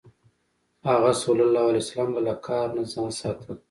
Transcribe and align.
هغه 0.87 1.11
ﷺ 1.23 2.05
به 2.13 2.21
له 2.25 2.33
قهر 2.45 2.67
نه 2.77 2.83
ځان 2.91 3.09
ساته. 3.19 3.51